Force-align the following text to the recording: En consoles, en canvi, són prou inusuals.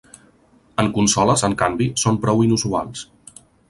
En 0.85 0.89
consoles, 0.95 1.45
en 1.51 1.59
canvi, 1.61 1.91
són 2.07 2.21
prou 2.27 2.45
inusuals. 2.49 3.09